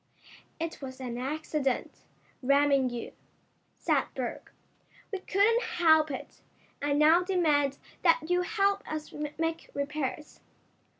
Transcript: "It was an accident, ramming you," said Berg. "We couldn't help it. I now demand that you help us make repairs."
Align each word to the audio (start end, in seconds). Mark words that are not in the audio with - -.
"It 0.59 0.79
was 0.81 0.99
an 0.99 1.19
accident, 1.19 1.99
ramming 2.41 2.89
you," 2.89 3.11
said 3.77 4.05
Berg. 4.15 4.49
"We 5.13 5.19
couldn't 5.19 5.61
help 5.61 6.09
it. 6.09 6.41
I 6.81 6.91
now 6.93 7.21
demand 7.21 7.77
that 8.01 8.21
you 8.27 8.41
help 8.41 8.81
us 8.91 9.13
make 9.37 9.69
repairs." 9.75 10.39